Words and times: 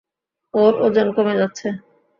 ওর 0.53 0.73
ওজন 0.85 1.07
কমে 1.15 1.33
যাচ্ছে। 1.39 1.67